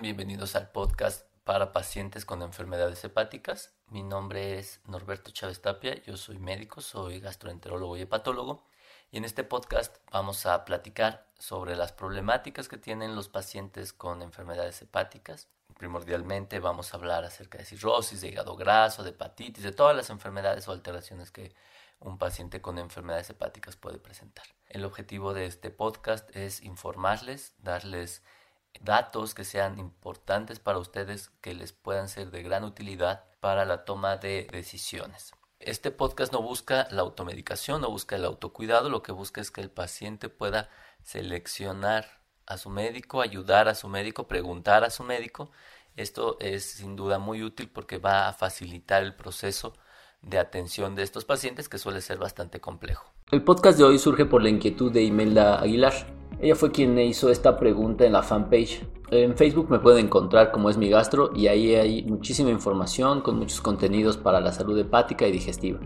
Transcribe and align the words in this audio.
bienvenidos 0.00 0.54
al 0.54 0.70
podcast 0.70 1.26
para 1.42 1.72
pacientes 1.72 2.24
con 2.24 2.42
enfermedades 2.42 3.02
hepáticas. 3.02 3.72
Mi 3.88 4.02
nombre 4.04 4.58
es 4.58 4.80
Norberto 4.86 5.32
Chávez 5.32 5.60
Tapia, 5.60 6.00
yo 6.04 6.16
soy 6.16 6.38
médico, 6.38 6.80
soy 6.80 7.18
gastroenterólogo 7.18 7.96
y 7.96 8.02
hepatólogo 8.02 8.62
y 9.10 9.16
en 9.18 9.24
este 9.24 9.42
podcast 9.42 9.96
vamos 10.12 10.46
a 10.46 10.64
platicar 10.64 11.26
sobre 11.38 11.74
las 11.74 11.92
problemáticas 11.92 12.68
que 12.68 12.78
tienen 12.78 13.16
los 13.16 13.28
pacientes 13.28 13.92
con 13.92 14.22
enfermedades 14.22 14.80
hepáticas. 14.80 15.48
Primordialmente 15.76 16.60
vamos 16.60 16.94
a 16.94 16.98
hablar 16.98 17.24
acerca 17.24 17.58
de 17.58 17.64
cirrosis, 17.64 18.20
de 18.20 18.28
hígado 18.28 18.54
graso, 18.54 19.02
de 19.02 19.10
hepatitis, 19.10 19.64
de 19.64 19.72
todas 19.72 19.96
las 19.96 20.10
enfermedades 20.10 20.68
o 20.68 20.72
alteraciones 20.72 21.32
que 21.32 21.52
un 21.98 22.16
paciente 22.16 22.60
con 22.60 22.78
enfermedades 22.78 23.30
hepáticas 23.30 23.74
puede 23.74 23.98
presentar. 23.98 24.46
El 24.68 24.84
objetivo 24.84 25.34
de 25.34 25.46
este 25.46 25.70
podcast 25.70 26.34
es 26.36 26.62
informarles, 26.62 27.54
darles 27.58 28.22
datos 28.80 29.34
que 29.34 29.44
sean 29.44 29.78
importantes 29.78 30.58
para 30.58 30.78
ustedes, 30.78 31.30
que 31.40 31.54
les 31.54 31.72
puedan 31.72 32.08
ser 32.08 32.30
de 32.30 32.42
gran 32.42 32.64
utilidad 32.64 33.24
para 33.40 33.64
la 33.64 33.84
toma 33.84 34.16
de 34.16 34.48
decisiones. 34.50 35.32
Este 35.60 35.90
podcast 35.90 36.32
no 36.32 36.42
busca 36.42 36.88
la 36.90 37.02
automedicación, 37.02 37.80
no 37.80 37.90
busca 37.90 38.16
el 38.16 38.24
autocuidado, 38.24 38.90
lo 38.90 39.02
que 39.02 39.12
busca 39.12 39.40
es 39.40 39.50
que 39.50 39.60
el 39.60 39.70
paciente 39.70 40.28
pueda 40.28 40.68
seleccionar 41.02 42.20
a 42.46 42.58
su 42.58 42.68
médico, 42.68 43.20
ayudar 43.20 43.68
a 43.68 43.74
su 43.74 43.88
médico, 43.88 44.26
preguntar 44.26 44.84
a 44.84 44.90
su 44.90 45.04
médico. 45.04 45.50
Esto 45.96 46.36
es 46.40 46.64
sin 46.64 46.96
duda 46.96 47.18
muy 47.18 47.42
útil 47.42 47.68
porque 47.68 47.98
va 47.98 48.28
a 48.28 48.32
facilitar 48.32 49.02
el 49.02 49.14
proceso 49.14 49.74
de 50.22 50.38
atención 50.38 50.94
de 50.94 51.02
estos 51.02 51.24
pacientes 51.24 51.68
que 51.68 51.78
suele 51.78 52.00
ser 52.00 52.18
bastante 52.18 52.60
complejo. 52.60 53.12
El 53.30 53.42
podcast 53.42 53.78
de 53.78 53.84
hoy 53.84 53.98
surge 53.98 54.24
por 54.24 54.42
la 54.42 54.48
inquietud 54.48 54.92
de 54.92 55.02
Imelda 55.02 55.60
Aguilar. 55.60 55.92
Ella 56.42 56.56
fue 56.56 56.72
quien 56.72 56.98
hizo 56.98 57.30
esta 57.30 57.56
pregunta 57.56 58.04
en 58.04 58.14
la 58.14 58.24
fanpage. 58.24 58.84
En 59.12 59.36
Facebook 59.36 59.70
me 59.70 59.78
pueden 59.78 60.06
encontrar 60.06 60.50
como 60.50 60.70
es 60.70 60.76
mi 60.76 60.90
gastro 60.90 61.30
y 61.36 61.46
ahí 61.46 61.76
hay 61.76 62.02
muchísima 62.02 62.50
información 62.50 63.20
con 63.20 63.38
muchos 63.38 63.60
contenidos 63.60 64.16
para 64.16 64.40
la 64.40 64.50
salud 64.50 64.76
hepática 64.76 65.28
y 65.28 65.30
digestiva. 65.30 65.78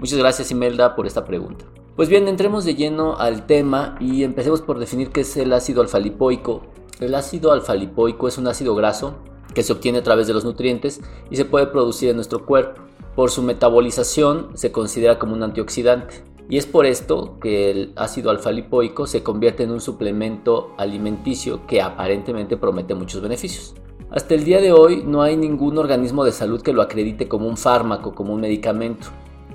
Muchas 0.00 0.18
gracias 0.18 0.50
Imelda 0.50 0.96
por 0.96 1.06
esta 1.06 1.24
pregunta. 1.24 1.64
Pues 1.94 2.08
bien, 2.08 2.26
entremos 2.26 2.64
de 2.64 2.74
lleno 2.74 3.18
al 3.18 3.46
tema 3.46 3.94
y 4.00 4.24
empecemos 4.24 4.62
por 4.62 4.80
definir 4.80 5.10
qué 5.10 5.20
es 5.20 5.36
el 5.36 5.52
ácido 5.52 5.80
alfa-lipoico. 5.80 6.62
El 6.98 7.14
ácido 7.14 7.52
alfa-lipoico 7.52 8.26
es 8.26 8.36
un 8.36 8.48
ácido 8.48 8.74
graso 8.74 9.14
que 9.54 9.62
se 9.62 9.72
obtiene 9.72 9.98
a 9.98 10.02
través 10.02 10.26
de 10.26 10.34
los 10.34 10.44
nutrientes 10.44 11.00
y 11.30 11.36
se 11.36 11.44
puede 11.44 11.68
producir 11.68 12.08
en 12.08 12.16
nuestro 12.16 12.44
cuerpo. 12.44 12.82
Por 13.14 13.30
su 13.30 13.44
metabolización 13.44 14.48
se 14.54 14.72
considera 14.72 15.20
como 15.20 15.34
un 15.34 15.44
antioxidante. 15.44 16.24
Y 16.50 16.58
es 16.58 16.66
por 16.66 16.84
esto 16.84 17.38
que 17.40 17.70
el 17.70 17.92
ácido 17.94 18.28
alfa-lipoico 18.28 19.06
se 19.06 19.22
convierte 19.22 19.62
en 19.62 19.70
un 19.70 19.80
suplemento 19.80 20.74
alimenticio 20.78 21.64
que 21.68 21.80
aparentemente 21.80 22.56
promete 22.56 22.96
muchos 22.96 23.22
beneficios. 23.22 23.76
Hasta 24.10 24.34
el 24.34 24.42
día 24.42 24.60
de 24.60 24.72
hoy 24.72 25.04
no 25.06 25.22
hay 25.22 25.36
ningún 25.36 25.78
organismo 25.78 26.24
de 26.24 26.32
salud 26.32 26.60
que 26.60 26.72
lo 26.72 26.82
acredite 26.82 27.28
como 27.28 27.46
un 27.46 27.56
fármaco, 27.56 28.16
como 28.16 28.34
un 28.34 28.40
medicamento. 28.40 29.06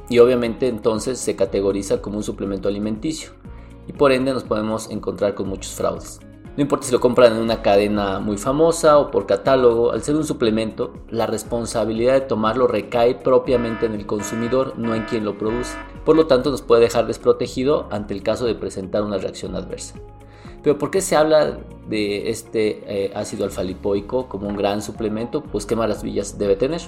Y 0.07 0.19
obviamente 0.19 0.69
entonces 0.69 1.19
se 1.19 1.35
categoriza 1.35 2.01
como 2.01 2.15
un 2.15 2.23
suplemento 2.23 2.69
alimenticio. 2.69 3.31
Y 3.87 3.91
por 3.91 4.13
ende 4.13 4.31
nos 4.31 4.45
podemos 4.45 4.89
encontrar 4.89 5.35
con 5.35 5.49
muchos 5.49 5.73
fraudes. 5.73 6.21
No 6.57 6.61
importa 6.61 6.85
si 6.85 6.93
lo 6.93 7.01
compran 7.01 7.33
en 7.33 7.39
una 7.39 7.61
cadena 7.61 8.19
muy 8.21 8.37
famosa 8.37 8.97
o 8.97 9.11
por 9.11 9.25
catálogo, 9.25 9.91
al 9.91 10.03
ser 10.03 10.15
un 10.15 10.23
suplemento, 10.23 10.93
la 11.09 11.27
responsabilidad 11.27 12.13
de 12.13 12.21
tomarlo 12.21 12.65
recae 12.65 13.15
propiamente 13.15 13.85
en 13.85 13.93
el 13.93 14.05
consumidor, 14.05 14.73
no 14.77 14.95
en 14.95 15.03
quien 15.03 15.25
lo 15.25 15.37
produce. 15.37 15.77
Por 16.05 16.15
lo 16.15 16.27
tanto, 16.27 16.51
nos 16.51 16.61
puede 16.61 16.83
dejar 16.83 17.07
desprotegido 17.07 17.87
ante 17.91 18.13
el 18.13 18.23
caso 18.23 18.45
de 18.45 18.55
presentar 18.55 19.03
una 19.03 19.17
reacción 19.17 19.53
adversa. 19.53 19.95
Pero 20.63 20.77
¿por 20.77 20.91
qué 20.91 21.01
se 21.01 21.17
habla 21.17 21.59
de 21.89 22.29
este 22.29 22.83
eh, 22.87 23.11
ácido 23.13 23.43
alfa-lipoico 23.43 24.29
como 24.29 24.47
un 24.47 24.55
gran 24.55 24.81
suplemento? 24.81 25.43
Pues 25.43 25.65
qué 25.65 25.75
maravillas 25.75 26.37
debe 26.37 26.55
tener. 26.55 26.81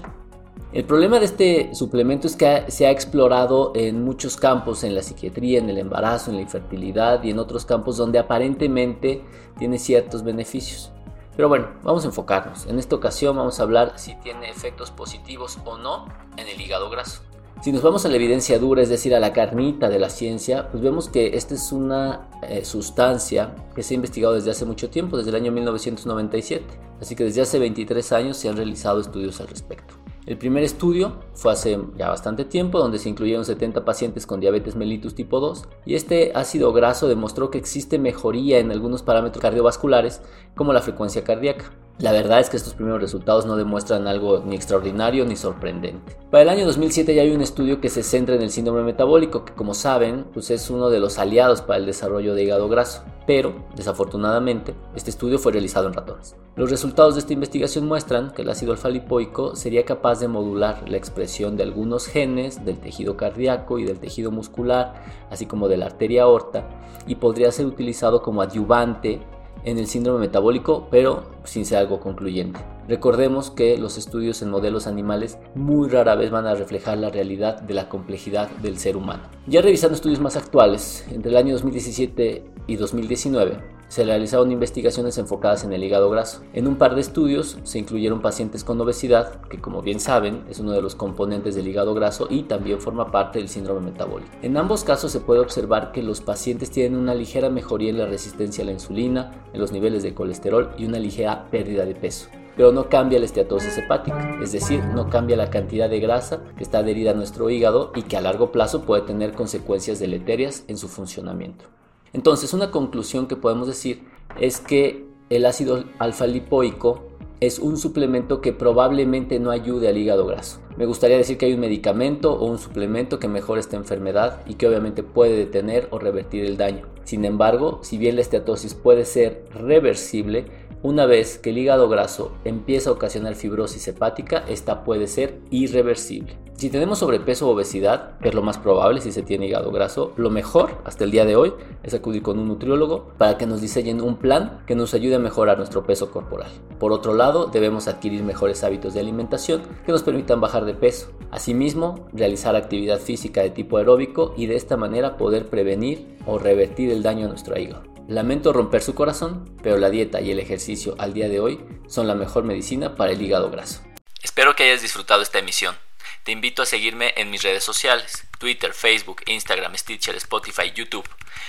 El 0.73 0.83
problema 0.83 1.19
de 1.19 1.25
este 1.25 1.73
suplemento 1.73 2.27
es 2.27 2.35
que 2.35 2.65
se 2.67 2.85
ha 2.85 2.91
explorado 2.91 3.71
en 3.73 4.03
muchos 4.03 4.35
campos, 4.35 4.83
en 4.83 4.95
la 4.95 5.01
psiquiatría, 5.01 5.59
en 5.59 5.69
el 5.69 5.77
embarazo, 5.77 6.29
en 6.29 6.35
la 6.35 6.41
infertilidad 6.41 7.23
y 7.23 7.29
en 7.29 7.39
otros 7.39 7.65
campos 7.65 7.95
donde 7.95 8.19
aparentemente 8.19 9.23
tiene 9.57 9.79
ciertos 9.79 10.23
beneficios. 10.23 10.91
Pero 11.37 11.47
bueno, 11.47 11.69
vamos 11.83 12.03
a 12.03 12.07
enfocarnos. 12.07 12.65
En 12.65 12.79
esta 12.79 12.97
ocasión 12.97 13.37
vamos 13.37 13.59
a 13.59 13.63
hablar 13.63 13.93
si 13.95 14.15
tiene 14.15 14.49
efectos 14.49 14.91
positivos 14.91 15.57
o 15.63 15.77
no 15.77 16.05
en 16.35 16.47
el 16.47 16.59
hígado 16.59 16.89
graso. 16.89 17.21
Si 17.61 17.71
nos 17.71 17.81
vamos 17.81 18.05
a 18.05 18.09
la 18.09 18.17
evidencia 18.17 18.59
dura, 18.59 18.81
es 18.81 18.89
decir, 18.89 19.15
a 19.15 19.19
la 19.19 19.33
carnita 19.33 19.87
de 19.87 19.99
la 19.99 20.09
ciencia, 20.09 20.69
pues 20.69 20.83
vemos 20.83 21.07
que 21.07 21.37
esta 21.37 21.55
es 21.55 21.71
una 21.71 22.27
eh, 22.43 22.65
sustancia 22.65 23.55
que 23.73 23.83
se 23.83 23.93
ha 23.93 23.95
investigado 23.95 24.33
desde 24.33 24.51
hace 24.51 24.65
mucho 24.65 24.89
tiempo, 24.89 25.15
desde 25.15 25.29
el 25.29 25.37
año 25.37 25.51
1997. 25.53 26.65
Así 27.01 27.15
que 27.15 27.23
desde 27.23 27.41
hace 27.41 27.57
23 27.57 28.11
años 28.11 28.37
se 28.37 28.49
han 28.49 28.57
realizado 28.57 28.99
estudios 28.99 29.39
al 29.39 29.47
respecto. 29.47 29.95
El 30.27 30.37
primer 30.37 30.61
estudio 30.63 31.13
fue 31.35 31.53
hace 31.53 31.79
ya 31.97 32.09
bastante 32.09 32.43
tiempo, 32.43 32.79
donde 32.79 32.99
se 32.99 33.07
incluyeron 33.07 33.45
70 33.45 33.85
pacientes 33.85 34.27
con 34.27 34.41
diabetes 34.41 34.75
mellitus 34.75 35.15
tipo 35.15 35.39
2, 35.39 35.63
y 35.85 35.95
este 35.95 36.33
ácido 36.35 36.73
graso 36.73 37.07
demostró 37.07 37.49
que 37.49 37.57
existe 37.57 37.97
mejoría 37.97 38.59
en 38.59 38.69
algunos 38.69 39.03
parámetros 39.03 39.41
cardiovasculares, 39.41 40.21
como 40.53 40.73
la 40.73 40.81
frecuencia 40.81 41.23
cardíaca. 41.23 41.71
La 41.99 42.11
verdad 42.11 42.39
es 42.39 42.51
que 42.51 42.57
estos 42.57 42.75
primeros 42.75 43.01
resultados 43.01 43.47
no 43.47 43.55
demuestran 43.55 44.05
algo 44.05 44.43
ni 44.45 44.55
extraordinario 44.55 45.25
ni 45.25 45.35
sorprendente. 45.35 46.15
Para 46.29 46.43
el 46.43 46.49
año 46.49 46.67
2007 46.67 47.15
ya 47.15 47.23
hay 47.23 47.31
un 47.31 47.41
estudio 47.41 47.81
que 47.81 47.89
se 47.89 48.03
centra 48.03 48.35
en 48.35 48.43
el 48.43 48.51
síndrome 48.51 48.83
metabólico, 48.83 49.43
que 49.43 49.53
como 49.53 49.73
saben, 49.73 50.25
pues 50.31 50.51
es 50.51 50.69
uno 50.69 50.91
de 50.91 50.99
los 50.99 51.17
aliados 51.17 51.63
para 51.63 51.79
el 51.79 51.87
desarrollo 51.87 52.35
de 52.35 52.43
hígado 52.43 52.69
graso. 52.69 53.03
Pero, 53.25 53.65
desafortunadamente, 53.75 54.75
este 54.95 55.09
estudio 55.09 55.39
fue 55.39 55.53
realizado 55.53 55.87
en 55.87 55.93
ratones. 55.93 56.35
Los 56.55 56.69
resultados 56.69 57.15
de 57.15 57.21
esta 57.21 57.33
investigación 57.33 57.87
muestran 57.87 58.29
que 58.29 58.43
el 58.43 58.49
ácido 58.49 58.73
alfa-lipoico 58.73 59.55
sería 59.55 59.83
capaz 59.83 60.19
de 60.19 60.27
modular 60.27 60.87
la 60.87 60.97
expresión 60.97 61.57
de 61.57 61.63
algunos 61.63 62.05
genes 62.05 62.63
del 62.63 62.79
tejido 62.79 63.17
cardíaco 63.17 63.79
y 63.79 63.85
del 63.85 63.99
tejido 63.99 64.29
muscular, 64.29 65.03
así 65.31 65.47
como 65.47 65.67
de 65.67 65.77
la 65.77 65.87
arteria 65.87 66.23
aorta, 66.23 66.69
y 67.07 67.15
podría 67.15 67.51
ser 67.51 67.65
utilizado 67.65 68.21
como 68.21 68.43
adyuvante 68.43 69.19
en 69.67 69.77
el 69.77 69.87
síndrome 69.87 70.19
metabólico, 70.19 70.87
pero 70.89 71.25
sin 71.43 71.65
ser 71.65 71.79
algo 71.79 71.99
concluyente. 71.99 72.57
Recordemos 72.87 73.51
que 73.51 73.77
los 73.77 73.97
estudios 73.97 74.41
en 74.41 74.49
modelos 74.49 74.87
animales 74.87 75.37
muy 75.55 75.89
rara 75.89 76.15
vez 76.15 76.31
van 76.31 76.47
a 76.47 76.55
reflejar 76.55 76.97
la 76.97 77.09
realidad 77.09 77.59
de 77.59 77.73
la 77.73 77.89
complejidad 77.89 78.49
del 78.61 78.77
ser 78.77 78.95
humano. 78.95 79.23
Ya 79.45 79.61
revisando 79.61 79.95
estudios 79.95 80.21
más 80.21 80.37
actuales, 80.37 81.05
entre 81.11 81.31
el 81.31 81.37
año 81.37 81.51
2017 81.51 82.45
y 82.65 82.75
2019, 82.77 83.57
se 83.87 84.03
realizaron 84.03 84.51
investigaciones 84.51 85.17
enfocadas 85.17 85.63
en 85.63 85.73
el 85.73 85.83
hígado 85.83 86.09
graso. 86.09 86.41
En 86.53 86.67
un 86.67 86.75
par 86.75 86.95
de 86.95 87.01
estudios 87.01 87.57
se 87.63 87.79
incluyeron 87.79 88.21
pacientes 88.21 88.63
con 88.63 88.79
obesidad, 88.81 89.41
que 89.49 89.59
como 89.59 89.81
bien 89.81 89.99
saben 89.99 90.43
es 90.49 90.59
uno 90.59 90.71
de 90.71 90.81
los 90.81 90.95
componentes 90.95 91.55
del 91.55 91.67
hígado 91.67 91.93
graso 91.93 92.27
y 92.29 92.43
también 92.43 92.81
forma 92.81 93.11
parte 93.11 93.39
del 93.39 93.49
síndrome 93.49 93.81
metabólico. 93.81 94.31
En 94.41 94.57
ambos 94.57 94.83
casos 94.83 95.11
se 95.11 95.19
puede 95.19 95.39
observar 95.39 95.91
que 95.91 96.03
los 96.03 96.21
pacientes 96.21 96.71
tienen 96.71 96.99
una 96.99 97.15
ligera 97.15 97.49
mejoría 97.49 97.89
en 97.89 97.97
la 97.97 98.05
resistencia 98.05 98.63
a 98.63 98.65
la 98.65 98.73
insulina, 98.73 99.45
en 99.53 99.59
los 99.59 99.71
niveles 99.71 100.03
de 100.03 100.13
colesterol 100.13 100.71
y 100.77 100.85
una 100.85 100.99
ligera 100.99 101.47
pérdida 101.49 101.85
de 101.85 101.95
peso 101.95 102.29
pero 102.57 102.71
no 102.71 102.89
cambia 102.89 103.19
la 103.19 103.25
esteatosis 103.25 103.77
hepática, 103.77 104.39
es 104.41 104.51
decir, 104.51 104.83
no 104.83 105.11
cambia 105.11 105.37
la 105.37 105.51
cantidad 105.51 105.87
de 105.87 105.99
grasa 105.99 106.41
que 106.57 106.63
está 106.63 106.79
adherida 106.79 107.11
a 107.11 107.13
nuestro 107.13 107.51
hígado 107.51 107.91
y 107.95 108.01
que 108.01 108.17
a 108.17 108.21
largo 108.21 108.51
plazo 108.51 108.81
puede 108.81 109.03
tener 109.03 109.33
consecuencias 109.33 109.99
deleterias 109.99 110.63
en 110.67 110.77
su 110.77 110.87
funcionamiento. 110.87 111.76
Entonces, 112.17 112.51
una 112.55 112.71
conclusión 112.71 113.27
que 113.27 113.35
podemos 113.35 113.67
decir 113.67 114.01
es 114.39 114.59
que 114.59 115.05
el 115.29 115.45
ácido 115.45 115.83
alfa-lipoico 115.99 117.03
es 117.41 117.59
un 117.59 117.77
suplemento 117.77 118.41
que 118.41 118.53
probablemente 118.53 119.39
no 119.39 119.51
ayude 119.51 119.87
al 119.87 119.99
hígado 119.99 120.25
graso. 120.25 120.59
Me 120.77 120.87
gustaría 120.87 121.15
decir 121.15 121.37
que 121.37 121.45
hay 121.45 121.53
un 121.53 121.59
medicamento 121.59 122.33
o 122.33 122.45
un 122.45 122.57
suplemento 122.57 123.19
que 123.19 123.27
mejora 123.27 123.59
esta 123.59 123.75
enfermedad 123.75 124.41
y 124.47 124.55
que 124.55 124.67
obviamente 124.67 125.03
puede 125.03 125.37
detener 125.37 125.89
o 125.91 125.99
revertir 125.99 126.43
el 126.43 126.57
daño. 126.57 126.87
Sin 127.03 127.23
embargo, 127.23 127.81
si 127.83 127.99
bien 127.99 128.15
la 128.15 128.21
esteatosis 128.21 128.73
puede 128.73 129.05
ser 129.05 129.45
reversible, 129.53 130.47
una 130.83 131.05
vez 131.05 131.39
que 131.39 131.49
el 131.49 131.57
hígado 131.57 131.89
graso 131.89 132.31
empieza 132.43 132.89
a 132.89 132.93
ocasionar 132.93 133.35
fibrosis 133.35 133.87
hepática, 133.87 134.43
esta 134.47 134.83
puede 134.83 135.07
ser 135.07 135.39
irreversible. 135.49 136.37
Si 136.57 136.71
tenemos 136.71 136.99
sobrepeso 136.99 137.47
o 137.47 137.51
obesidad, 137.51 138.17
que 138.19 138.29
es 138.29 138.33
lo 138.33 138.41
más 138.41 138.57
probable 138.57 139.01
si 139.01 139.11
se 139.11 139.21
tiene 139.21 139.45
hígado 139.45 139.71
graso, 139.71 140.13
lo 140.17 140.31
mejor 140.31 140.81
hasta 140.85 141.03
el 141.03 141.11
día 141.11 141.23
de 141.23 141.35
hoy 141.35 141.53
es 141.83 141.93
acudir 141.93 142.23
con 142.23 142.39
un 142.39 142.47
nutriólogo 142.47 143.11
para 143.19 143.37
que 143.37 143.45
nos 143.45 143.61
diseñen 143.61 144.01
un 144.01 144.17
plan 144.17 144.63
que 144.65 144.75
nos 144.75 144.95
ayude 144.95 145.15
a 145.15 145.19
mejorar 145.19 145.57
nuestro 145.57 145.83
peso 145.83 146.09
corporal. 146.09 146.49
Por 146.79 146.91
otro 146.91 147.13
lado, 147.13 147.45
debemos 147.45 147.87
adquirir 147.87 148.23
mejores 148.23 148.63
hábitos 148.63 148.95
de 148.95 149.01
alimentación 149.01 149.61
que 149.85 149.91
nos 149.91 150.01
permitan 150.01 150.41
bajar 150.41 150.65
de 150.65 150.73
peso. 150.73 151.11
Asimismo, 151.29 152.07
realizar 152.11 152.55
actividad 152.55 152.99
física 152.99 153.41
de 153.41 153.51
tipo 153.51 153.77
aeróbico 153.77 154.33
y 154.35 154.47
de 154.47 154.55
esta 154.55 154.77
manera 154.77 155.17
poder 155.17 155.49
prevenir 155.49 156.17
o 156.25 156.39
revertir 156.39 156.89
el 156.91 157.03
daño 157.03 157.25
a 157.25 157.29
nuestro 157.29 157.59
hígado. 157.59 157.96
Lamento 158.07 158.53
romper 158.53 158.81
su 158.81 158.95
corazón, 158.95 159.57
pero 159.61 159.77
la 159.77 159.89
dieta 159.89 160.21
y 160.21 160.31
el 160.31 160.39
ejercicio 160.39 160.95
al 160.97 161.13
día 161.13 161.27
de 161.27 161.41
hoy 161.41 161.59
son 161.89 162.07
la 162.07 162.15
mejor 162.15 162.45
medicina 162.45 162.95
para 162.95 163.11
el 163.11 163.21
hígado 163.21 163.51
graso. 163.51 163.81
Espero 164.23 164.55
que 164.55 164.63
hayas 164.63 164.81
disfrutado 164.81 165.21
esta 165.21 165.39
emisión. 165.39 165.77
Te 166.23 166.31
invito 166.31 166.61
a 166.61 166.65
seguirme 166.65 167.13
en 167.17 167.29
mis 167.29 167.43
redes 167.43 167.65
sociales, 167.65 168.25
Twitter, 168.39 168.73
Facebook, 168.73 169.23
Instagram, 169.25 169.75
Stitcher, 169.75 170.15
Spotify, 170.15 170.71
YouTube, 170.73 171.07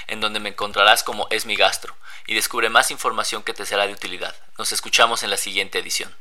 en 0.08 0.20
donde 0.20 0.40
me 0.40 0.49
encontrarás 0.49 1.05
como 1.05 1.28
Es 1.31 1.46
mi 1.46 1.55
gastro 1.55 1.94
y 2.26 2.34
descubre 2.34 2.69
más 2.70 2.90
información 2.90 3.44
que 3.44 3.54
te 3.54 3.64
será 3.64 3.87
de 3.87 3.93
utilidad. 3.93 4.34
Nos 4.58 4.72
escuchamos 4.72 5.22
en 5.22 5.31
la 5.31 5.37
siguiente 5.37 5.78
edición. 5.78 6.12